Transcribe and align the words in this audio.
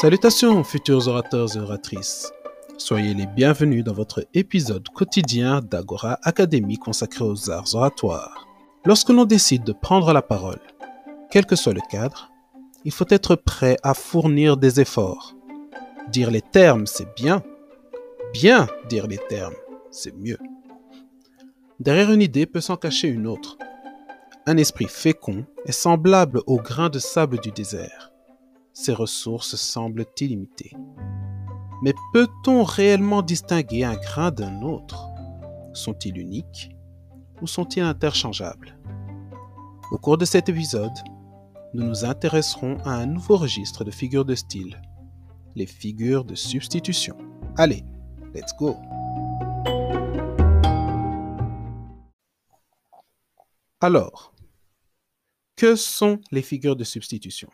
Salutations, 0.00 0.64
futurs 0.64 1.08
orateurs 1.08 1.54
et 1.54 1.58
oratrices. 1.58 2.32
Soyez 2.78 3.12
les 3.12 3.26
bienvenus 3.26 3.84
dans 3.84 3.92
votre 3.92 4.26
épisode 4.32 4.88
quotidien 4.88 5.60
d'Agora 5.60 6.18
Académie 6.22 6.78
consacré 6.78 7.22
aux 7.22 7.50
arts 7.50 7.74
oratoires. 7.74 8.48
Lorsque 8.86 9.10
l'on 9.10 9.26
décide 9.26 9.62
de 9.62 9.74
prendre 9.74 10.14
la 10.14 10.22
parole, 10.22 10.62
quel 11.30 11.44
que 11.44 11.54
soit 11.54 11.74
le 11.74 11.82
cadre, 11.90 12.32
il 12.86 12.92
faut 12.92 13.04
être 13.10 13.36
prêt 13.36 13.76
à 13.82 13.92
fournir 13.92 14.56
des 14.56 14.80
efforts. 14.80 15.34
Dire 16.08 16.30
les 16.30 16.40
termes, 16.40 16.86
c'est 16.86 17.14
bien. 17.14 17.42
Bien 18.32 18.68
dire 18.88 19.06
les 19.06 19.20
termes, 19.28 19.56
c'est 19.90 20.16
mieux. 20.16 20.38
Derrière 21.78 22.10
une 22.10 22.22
idée 22.22 22.46
peut 22.46 22.62
s'en 22.62 22.78
cacher 22.78 23.08
une 23.08 23.26
autre. 23.26 23.58
Un 24.46 24.56
esprit 24.56 24.88
fécond 24.88 25.44
est 25.66 25.72
semblable 25.72 26.40
au 26.46 26.56
grain 26.56 26.88
de 26.88 26.98
sable 26.98 27.38
du 27.40 27.50
désert. 27.50 28.09
Ses 28.72 28.92
ressources 28.92 29.56
semblent 29.56 30.06
illimitées. 30.20 30.72
Mais 31.82 31.94
peut-on 32.12 32.62
réellement 32.62 33.22
distinguer 33.22 33.84
un 33.84 33.96
grain 33.96 34.30
d'un 34.30 34.62
autre? 34.62 35.06
Sont-ils 35.72 36.18
uniques 36.18 36.70
ou 37.40 37.46
sont-ils 37.46 37.82
interchangeables? 37.82 38.78
Au 39.90 39.98
cours 39.98 40.18
de 40.18 40.24
cet 40.24 40.48
épisode, 40.48 40.92
nous 41.74 41.84
nous 41.84 42.04
intéresserons 42.04 42.78
à 42.84 42.90
un 42.90 43.06
nouveau 43.06 43.36
registre 43.36 43.84
de 43.84 43.90
figures 43.90 44.24
de 44.24 44.34
style, 44.34 44.80
les 45.56 45.66
figures 45.66 46.24
de 46.24 46.34
substitution. 46.34 47.16
Allez, 47.56 47.84
let's 48.34 48.52
go 48.58 48.76
Alors, 53.80 54.34
que 55.56 55.74
sont 55.74 56.20
les 56.30 56.42
figures 56.42 56.76
de 56.76 56.84
substitution? 56.84 57.48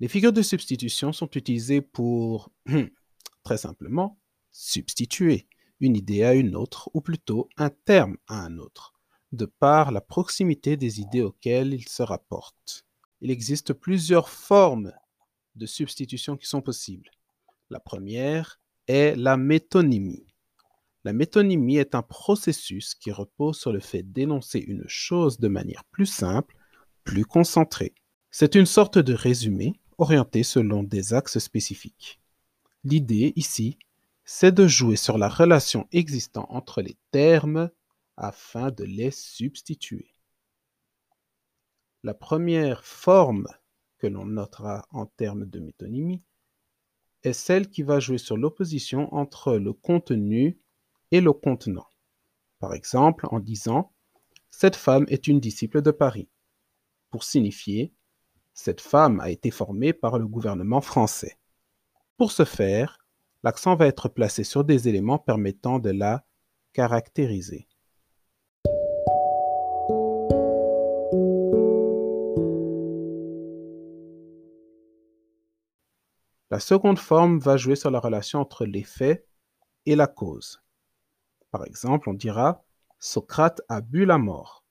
Les 0.00 0.08
figures 0.08 0.32
de 0.32 0.42
substitution 0.42 1.12
sont 1.12 1.30
utilisées 1.30 1.80
pour, 1.80 2.50
très 3.44 3.58
simplement, 3.58 4.18
substituer 4.50 5.46
une 5.80 5.96
idée 5.96 6.24
à 6.24 6.34
une 6.34 6.56
autre, 6.56 6.90
ou 6.94 7.00
plutôt 7.00 7.48
un 7.56 7.70
terme 7.70 8.16
à 8.26 8.44
un 8.44 8.58
autre, 8.58 8.94
de 9.32 9.46
par 9.46 9.92
la 9.92 10.00
proximité 10.00 10.76
des 10.76 11.00
idées 11.00 11.22
auxquelles 11.22 11.74
ils 11.74 11.88
se 11.88 12.02
rapportent. 12.02 12.84
Il 13.20 13.30
existe 13.30 13.72
plusieurs 13.72 14.28
formes 14.28 14.92
de 15.54 15.66
substitution 15.66 16.36
qui 16.36 16.46
sont 16.46 16.62
possibles. 16.62 17.10
La 17.70 17.80
première 17.80 18.60
est 18.88 19.16
la 19.16 19.36
métonymie. 19.36 20.26
La 21.04 21.12
métonymie 21.12 21.76
est 21.76 21.94
un 21.94 22.02
processus 22.02 22.94
qui 22.94 23.12
repose 23.12 23.58
sur 23.58 23.72
le 23.72 23.80
fait 23.80 24.02
d'énoncer 24.02 24.58
une 24.58 24.84
chose 24.88 25.38
de 25.38 25.48
manière 25.48 25.84
plus 25.84 26.06
simple, 26.06 26.56
plus 27.04 27.24
concentrée. 27.24 27.94
C'est 28.30 28.54
une 28.54 28.66
sorte 28.66 28.98
de 28.98 29.12
résumé 29.12 29.74
orienté 29.98 30.42
selon 30.42 30.82
des 30.82 31.14
axes 31.14 31.38
spécifiques. 31.38 32.20
L'idée 32.84 33.32
ici, 33.36 33.78
c'est 34.24 34.52
de 34.52 34.66
jouer 34.66 34.96
sur 34.96 35.18
la 35.18 35.28
relation 35.28 35.86
existant 35.92 36.46
entre 36.48 36.82
les 36.82 36.96
termes 37.10 37.70
afin 38.16 38.70
de 38.70 38.84
les 38.84 39.10
substituer. 39.10 40.10
La 42.02 42.14
première 42.14 42.84
forme 42.84 43.48
que 43.98 44.06
l'on 44.06 44.26
notera 44.26 44.86
en 44.90 45.06
termes 45.06 45.46
de 45.46 45.60
métonymie 45.60 46.22
est 47.22 47.32
celle 47.32 47.70
qui 47.70 47.82
va 47.82 48.00
jouer 48.00 48.18
sur 48.18 48.36
l'opposition 48.36 49.12
entre 49.14 49.54
le 49.54 49.72
contenu 49.72 50.58
et 51.10 51.20
le 51.20 51.32
contenant. 51.32 51.86
Par 52.58 52.74
exemple, 52.74 53.26
en 53.30 53.40
disant 53.40 53.92
Cette 54.50 54.76
femme 54.76 55.06
est 55.08 55.26
une 55.26 55.40
disciple 55.40 55.80
de 55.80 55.90
Paris, 55.90 56.28
pour 57.10 57.24
signifier 57.24 57.92
Cette 58.56 58.80
femme 58.80 59.18
a 59.18 59.30
été 59.30 59.50
formée 59.50 59.92
par 59.92 60.16
le 60.16 60.28
gouvernement 60.28 60.80
français. 60.80 61.38
Pour 62.16 62.30
ce 62.30 62.44
faire, 62.44 63.04
l'accent 63.42 63.74
va 63.74 63.88
être 63.88 64.08
placé 64.08 64.44
sur 64.44 64.62
des 64.62 64.88
éléments 64.88 65.18
permettant 65.18 65.80
de 65.80 65.90
la 65.90 66.24
caractériser. 66.72 67.66
La 76.52 76.60
seconde 76.60 77.00
forme 77.00 77.40
va 77.40 77.56
jouer 77.56 77.74
sur 77.74 77.90
la 77.90 77.98
relation 77.98 78.38
entre 78.38 78.64
l'effet 78.64 79.26
et 79.84 79.96
la 79.96 80.06
cause. 80.06 80.62
Par 81.50 81.64
exemple, 81.64 82.08
on 82.08 82.14
dira 82.14 82.64
Socrate 83.00 83.60
a 83.68 83.80
bu 83.80 84.04
la 84.04 84.18
mort 84.18 84.64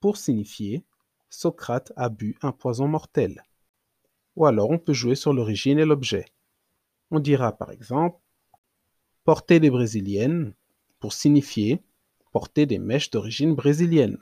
pour 0.00 0.16
signifier 0.16 0.84
Socrate 1.30 1.92
a 1.96 2.08
bu 2.08 2.36
un 2.42 2.52
poison 2.52 2.88
mortel. 2.88 3.42
Ou 4.36 4.46
alors 4.46 4.70
on 4.70 4.78
peut 4.78 4.92
jouer 4.92 5.14
sur 5.14 5.32
l'origine 5.32 5.78
et 5.78 5.84
l'objet. 5.84 6.26
On 7.10 7.20
dira 7.20 7.52
par 7.52 7.70
exemple 7.70 8.18
porter 9.24 9.60
des 9.60 9.70
brésiliennes 9.70 10.54
pour 10.98 11.12
signifier 11.12 11.82
porter 12.32 12.66
des 12.66 12.78
mèches 12.78 13.10
d'origine 13.10 13.54
brésilienne. 13.54 14.18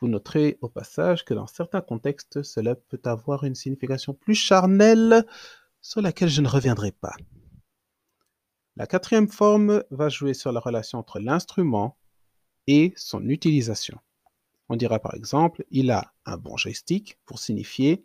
Vous 0.00 0.08
noterez 0.08 0.58
au 0.60 0.68
passage 0.68 1.24
que 1.24 1.32
dans 1.32 1.46
certains 1.46 1.80
contextes, 1.80 2.42
cela 2.42 2.74
peut 2.74 3.00
avoir 3.04 3.44
une 3.44 3.54
signification 3.54 4.12
plus 4.12 4.34
charnelle 4.34 5.24
sur 5.80 6.02
laquelle 6.02 6.28
je 6.28 6.42
ne 6.42 6.48
reviendrai 6.48 6.92
pas. 6.92 7.16
La 8.76 8.86
quatrième 8.86 9.28
forme 9.28 9.82
va 9.90 10.10
jouer 10.10 10.34
sur 10.34 10.52
la 10.52 10.60
relation 10.60 10.98
entre 10.98 11.18
l'instrument 11.18 11.96
et 12.66 12.92
son 12.96 13.26
utilisation. 13.28 13.98
On 14.68 14.76
dira 14.76 14.98
par 14.98 15.14
exemple, 15.14 15.64
il 15.70 15.90
a 15.90 16.12
un 16.24 16.36
bon 16.36 16.56
joystick 16.56 17.18
pour 17.24 17.38
signifier 17.38 18.04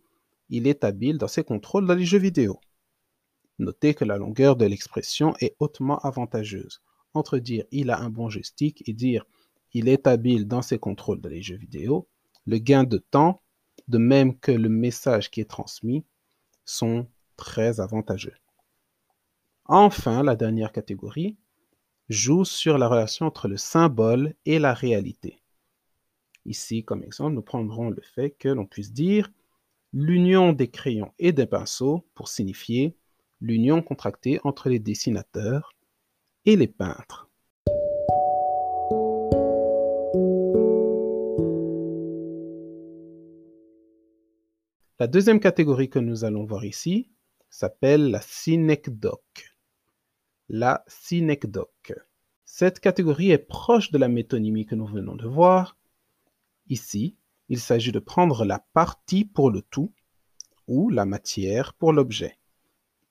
il 0.50 0.68
est 0.68 0.84
habile 0.84 1.18
dans 1.18 1.30
ses 1.30 1.44
contrôles 1.44 1.88
dans 1.88 1.96
les 1.96 2.06
jeux 2.06 2.20
vidéo. 2.20 2.60
Notez 3.58 3.94
que 3.94 4.06
la 4.06 4.18
longueur 4.18 4.56
de 4.56 4.66
l'expression 4.66 5.34
est 5.40 5.56
hautement 5.60 5.98
avantageuse. 6.00 6.82
Entre 7.14 7.40
dire 7.40 7.66
il 7.72 7.90
a 7.90 8.00
un 8.00 8.10
bon 8.10 8.30
joystick 8.30 8.88
et 8.88 8.94
dire 8.94 9.26
il 9.74 9.88
est 9.88 10.08
habile 10.08 10.48
dans 10.48 10.62
ses 10.62 10.78
contrôles 10.78 11.22
dans 11.22 11.30
les 11.30 11.42
jeux 11.42 11.56
vidéo, 11.56 12.08
le 12.46 12.58
gain 12.58 12.84
de 12.84 12.98
temps, 12.98 13.42
de 13.88 13.98
même 13.98 14.38
que 14.40 14.52
le 14.52 14.70
message 14.70 15.32
qui 15.32 15.42
est 15.42 15.50
transmis, 15.50 16.06
sont 16.66 17.08
très 17.38 17.80
avantageux. 17.80 18.36
Enfin, 19.66 20.24
la 20.24 20.36
dernière 20.36 20.72
catégorie 20.72 21.38
joue 22.10 22.44
sur 22.44 22.78
la 22.78 22.90
relation 22.90 23.26
entre 23.26 23.48
le 23.48 23.58
symbole 23.58 24.36
et 24.46 24.60
la 24.60 24.74
réalité. 24.74 25.41
Ici, 26.46 26.84
comme 26.84 27.04
exemple, 27.04 27.34
nous 27.34 27.42
prendrons 27.42 27.90
le 27.90 28.02
fait 28.02 28.32
que 28.32 28.50
l'on 28.50 28.66
puisse 28.66 28.94
dire 28.94 29.32
l'union 29.94 30.54
des 30.54 30.70
crayons 30.70 31.12
et 31.20 31.32
des 31.32 31.46
pinceaux 31.46 32.08
pour 32.16 32.28
signifier 32.28 32.96
l'union 33.40 33.82
contractée 33.82 34.40
entre 34.44 34.70
les 34.70 34.80
dessinateurs 34.80 35.74
et 36.46 36.56
les 36.56 36.68
peintres. 36.68 37.30
La 45.00 45.08
deuxième 45.08 45.40
catégorie 45.40 45.90
que 45.90 46.00
nous 46.00 46.24
allons 46.24 46.46
voir 46.46 46.64
ici 46.66 47.10
s'appelle 47.50 48.12
la 48.12 48.22
synecdoque 48.22 49.52
la 50.52 50.84
synecdoque. 50.86 51.94
Cette 52.44 52.82
catégorie 52.82 53.32
est 53.32 53.38
proche 53.38 53.90
de 53.92 53.98
la 53.98 54.10
métonymie 54.10 54.66
que 54.66 54.76
nous 54.76 54.86
venons 54.86 55.16
de 55.16 55.26
voir. 55.26 55.78
Ici, 56.72 57.18
il 57.50 57.60
s'agit 57.60 57.92
de 57.92 58.00
prendre 58.00 58.46
la 58.46 58.60
partie 58.74 59.26
pour 59.26 59.52
le 59.52 59.62
tout 59.62 59.92
ou 60.68 60.90
la 60.90 61.04
matière 61.04 61.74
pour 61.74 61.92
l'objet. 61.92 62.40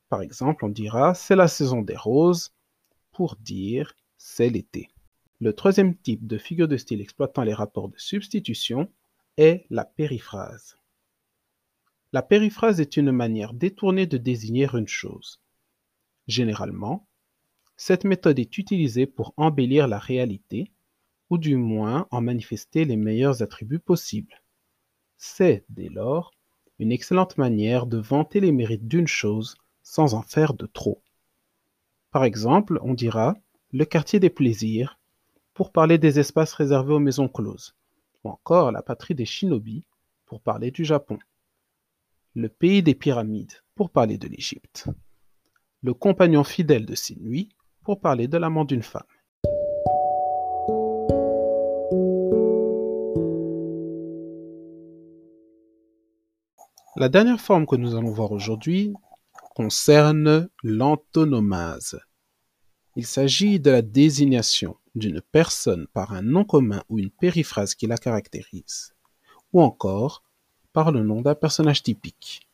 Par 0.08 0.22
exemple, 0.22 0.64
on 0.64 0.70
dira 0.70 1.12
c'est 1.12 1.36
la 1.36 1.46
saison 1.46 1.82
des 1.82 1.94
roses 1.94 2.54
pour 3.12 3.36
dire 3.36 3.92
c'est 4.16 4.48
l'été. 4.48 4.88
Le 5.40 5.52
troisième 5.52 5.94
type 5.94 6.26
de 6.26 6.38
figure 6.38 6.68
de 6.68 6.78
style 6.78 7.02
exploitant 7.02 7.42
les 7.42 7.52
rapports 7.52 7.90
de 7.90 7.98
substitution 7.98 8.90
est 9.36 9.66
la 9.68 9.84
périphrase. 9.84 10.78
La 12.14 12.22
périphrase 12.22 12.80
est 12.80 12.96
une 12.96 13.12
manière 13.12 13.52
détournée 13.52 14.06
de 14.06 14.16
désigner 14.16 14.68
une 14.72 14.88
chose. 14.88 15.38
Généralement, 16.28 17.06
cette 17.76 18.04
méthode 18.04 18.38
est 18.38 18.56
utilisée 18.56 19.06
pour 19.06 19.34
embellir 19.36 19.86
la 19.86 19.98
réalité, 19.98 20.72
ou 21.30 21.38
du 21.38 21.56
moins 21.56 22.06
en 22.10 22.20
manifester 22.20 22.84
les 22.84 22.96
meilleurs 22.96 23.42
attributs 23.42 23.78
possibles. 23.78 24.42
C'est, 25.16 25.64
dès 25.68 25.88
lors, 25.88 26.32
une 26.78 26.92
excellente 26.92 27.38
manière 27.38 27.86
de 27.86 27.98
vanter 27.98 28.40
les 28.40 28.52
mérites 28.52 28.88
d'une 28.88 29.06
chose 29.06 29.56
sans 29.82 30.14
en 30.14 30.22
faire 30.22 30.54
de 30.54 30.66
trop. 30.66 31.02
Par 32.10 32.24
exemple, 32.24 32.78
on 32.82 32.94
dira 32.94 33.36
le 33.72 33.84
quartier 33.84 34.18
des 34.18 34.30
plaisirs 34.30 34.98
pour 35.54 35.72
parler 35.72 35.98
des 35.98 36.18
espaces 36.18 36.52
réservés 36.54 36.94
aux 36.94 37.00
maisons 37.00 37.28
closes, 37.28 37.74
ou 38.24 38.30
encore 38.30 38.72
la 38.72 38.82
patrie 38.82 39.14
des 39.14 39.26
shinobi 39.26 39.84
pour 40.26 40.40
parler 40.40 40.70
du 40.70 40.84
Japon, 40.84 41.18
le 42.34 42.48
pays 42.48 42.82
des 42.82 42.94
pyramides 42.94 43.52
pour 43.74 43.90
parler 43.90 44.16
de 44.16 44.28
l'Égypte, 44.28 44.88
le 45.82 45.94
compagnon 45.94 46.44
fidèle 46.44 46.86
de 46.86 46.94
ses 46.94 47.16
nuits 47.16 47.50
pour 47.82 48.00
parler 48.00 48.28
de 48.28 48.38
l'amant 48.38 48.64
d'une 48.64 48.82
femme. 48.82 49.02
La 57.00 57.08
dernière 57.08 57.40
forme 57.40 57.64
que 57.64 57.76
nous 57.76 57.94
allons 57.94 58.12
voir 58.12 58.30
aujourd'hui 58.30 58.92
concerne 59.54 60.50
l'antonomase. 60.62 61.98
Il 62.94 63.06
s'agit 63.06 63.58
de 63.58 63.70
la 63.70 63.80
désignation 63.80 64.76
d'une 64.94 65.22
personne 65.32 65.86
par 65.94 66.12
un 66.12 66.20
nom 66.20 66.44
commun 66.44 66.82
ou 66.90 66.98
une 66.98 67.08
périphrase 67.08 67.74
qui 67.74 67.86
la 67.86 67.96
caractérise, 67.96 68.92
ou 69.54 69.62
encore 69.62 70.22
par 70.74 70.92
le 70.92 71.02
nom 71.02 71.22
d'un 71.22 71.34
personnage 71.34 71.82
typique. 71.82 72.46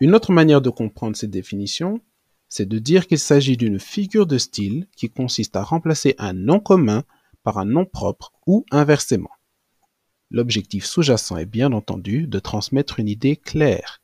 Une 0.00 0.14
autre 0.14 0.32
manière 0.32 0.62
de 0.62 0.70
comprendre 0.70 1.14
cette 1.14 1.28
définition, 1.28 2.00
c'est 2.48 2.66
de 2.66 2.78
dire 2.78 3.06
qu'il 3.06 3.18
s'agit 3.18 3.58
d'une 3.58 3.78
figure 3.78 4.26
de 4.26 4.38
style 4.38 4.86
qui 4.96 5.10
consiste 5.10 5.54
à 5.54 5.62
remplacer 5.62 6.14
un 6.16 6.32
nom 6.32 6.60
commun 6.60 7.04
par 7.42 7.58
un 7.58 7.66
nom 7.66 7.84
propre 7.84 8.32
ou 8.46 8.64
inversement. 8.70 9.37
L'objectif 10.30 10.84
sous-jacent 10.84 11.36
est 11.36 11.46
bien 11.46 11.72
entendu 11.72 12.26
de 12.26 12.38
transmettre 12.38 13.00
une 13.00 13.08
idée 13.08 13.36
claire. 13.36 14.02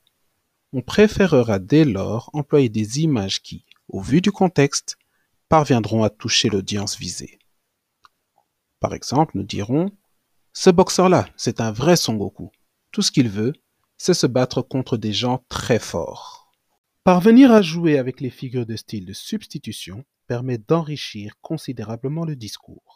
On 0.73 0.81
préférera 0.81 1.59
dès 1.59 1.85
lors 1.85 2.31
employer 2.33 2.69
des 2.69 3.01
images 3.01 3.43
qui, 3.43 3.65
au 3.89 4.01
vu 4.01 4.21
du 4.21 4.33
contexte, 4.33 4.97
parviendront 5.49 6.03
à 6.03 6.11
toucher 6.11 6.49
l'audience 6.49 6.97
visée. 6.97 7.39
Par 8.81 8.95
exemple, 8.95 9.37
nous 9.37 9.45
dirons 9.45 9.91
Ce 10.53 10.71
boxeur-là, 10.71 11.29
c'est 11.37 11.61
un 11.61 11.73
vrai 11.73 11.97
Son 11.97 12.15
Goku. 12.15 12.51
Tout 12.91 13.03
ce 13.03 13.13
qu'il 13.13 13.29
veut, 13.29 13.53
c'est 13.97 14.15
se 14.15 14.27
battre 14.27 14.63
contre 14.63 14.97
des 14.97 15.13
gens 15.13 15.45
très 15.49 15.79
forts. 15.79 16.53
Parvenir 17.05 17.53
à 17.53 17.61
jouer 17.61 17.99
avec 17.99 18.21
les 18.21 18.31
figures 18.31 18.67
de 18.67 18.77
style 18.77 19.05
de 19.05 19.13
substitution 19.13 20.05
permet 20.27 20.59
d'enrichir 20.59 21.35
considérablement 21.43 22.25
le 22.25 22.35
discours. 22.35 22.94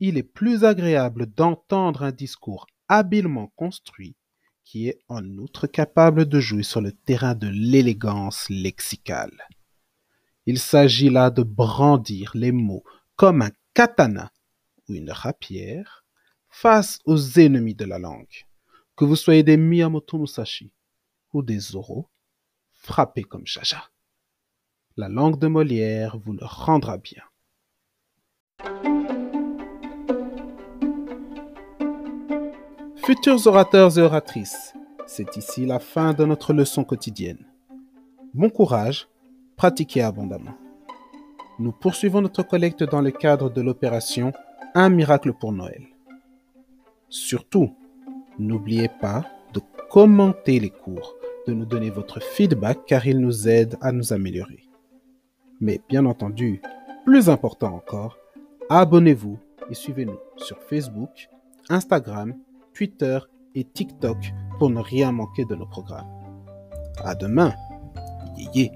Il 0.00 0.16
est 0.16 0.22
plus 0.22 0.64
agréable 0.64 1.26
d'entendre 1.26 2.02
un 2.02 2.10
discours 2.10 2.66
habilement 2.88 3.52
construit 3.54 4.16
qui 4.64 4.88
est 4.88 5.00
en 5.08 5.24
outre 5.36 5.66
capable 5.66 6.26
de 6.26 6.40
jouer 6.40 6.62
sur 6.62 6.80
le 6.80 6.92
terrain 6.92 7.34
de 7.34 7.48
l'élégance 7.48 8.48
lexicale. 8.48 9.46
Il 10.46 10.58
s'agit 10.58 11.10
là 11.10 11.30
de 11.30 11.42
brandir 11.42 12.32
les 12.34 12.52
mots 12.52 12.84
comme 13.16 13.42
un 13.42 13.50
katana 13.74 14.32
ou 14.88 14.94
une 14.94 15.10
rapière 15.10 16.04
face 16.48 16.98
aux 17.04 17.38
ennemis 17.38 17.74
de 17.74 17.84
la 17.84 17.98
langue. 17.98 18.46
Que 18.96 19.04
vous 19.04 19.16
soyez 19.16 19.42
des 19.42 19.56
Miyamoto 19.56 20.18
Musashi 20.18 20.72
ou 21.32 21.42
des 21.42 21.58
Zoro, 21.58 22.08
frappez 22.72 23.24
comme 23.24 23.46
Jaja. 23.46 23.90
La 24.96 25.08
langue 25.08 25.38
de 25.38 25.46
Molière 25.46 26.16
vous 26.16 26.32
le 26.32 26.44
rendra 26.44 26.96
bien. 26.96 27.22
Futurs 33.10 33.48
orateurs 33.48 33.98
et 33.98 34.02
oratrices, 34.02 34.72
c'est 35.04 35.36
ici 35.36 35.66
la 35.66 35.80
fin 35.80 36.12
de 36.14 36.24
notre 36.24 36.52
leçon 36.52 36.84
quotidienne. 36.84 37.44
Bon 38.34 38.48
courage, 38.50 39.08
pratiquez 39.56 40.02
abondamment. 40.02 40.54
Nous 41.58 41.72
poursuivons 41.72 42.20
notre 42.20 42.44
collecte 42.44 42.84
dans 42.84 43.00
le 43.00 43.10
cadre 43.10 43.50
de 43.50 43.60
l'opération 43.62 44.32
Un 44.76 44.90
miracle 44.90 45.32
pour 45.32 45.50
Noël. 45.50 45.88
Surtout, 47.08 47.74
N'oubliez 48.38 48.88
pas 48.88 49.26
de 49.54 49.60
commenter 49.90 50.60
les 50.60 50.70
cours, 50.70 51.16
de 51.48 51.52
nous 51.52 51.66
donner 51.66 51.90
votre 51.90 52.22
feedback 52.22 52.78
car 52.86 53.08
il 53.08 53.18
nous 53.18 53.48
aide 53.48 53.76
à 53.80 53.90
nous 53.90 54.12
améliorer. 54.12 54.68
Mais 55.60 55.80
bien 55.88 56.06
entendu, 56.06 56.62
plus 57.04 57.28
important 57.28 57.74
encore, 57.74 58.16
abonnez-vous 58.68 59.36
et 59.68 59.74
suivez-nous 59.74 60.20
sur 60.36 60.62
Facebook, 60.62 61.28
Instagram, 61.68 62.36
Twitter 62.74 63.18
et 63.54 63.64
TikTok 63.64 64.32
pour 64.58 64.70
ne 64.70 64.80
rien 64.80 65.12
manquer 65.12 65.44
de 65.44 65.54
nos 65.54 65.66
programmes. 65.66 66.08
À 67.04 67.14
demain. 67.14 67.52
Yé 68.54 68.72